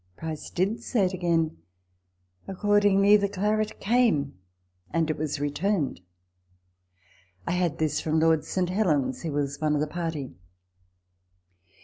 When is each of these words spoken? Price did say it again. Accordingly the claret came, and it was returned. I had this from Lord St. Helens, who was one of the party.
Price 0.17 0.49
did 0.49 0.81
say 0.81 1.05
it 1.05 1.13
again. 1.13 1.57
Accordingly 2.47 3.17
the 3.17 3.29
claret 3.29 3.79
came, 3.79 4.33
and 4.89 5.11
it 5.11 5.15
was 5.15 5.39
returned. 5.39 6.01
I 7.45 7.51
had 7.51 7.77
this 7.77 8.01
from 8.01 8.19
Lord 8.19 8.43
St. 8.43 8.71
Helens, 8.71 9.21
who 9.21 9.31
was 9.31 9.61
one 9.61 9.75
of 9.75 9.79
the 9.79 9.85
party. 9.85 10.33